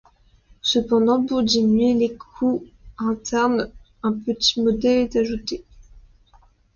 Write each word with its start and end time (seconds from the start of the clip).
Cependant, 0.63 1.23
pour 1.23 1.43
diminuer 1.43 1.93
les 1.93 2.15
à-coups 2.15 2.65
internes, 2.97 3.69
un 4.01 4.13
petit 4.13 4.59
module 4.59 4.85
est 4.93 5.15
ajouté. 5.15 5.63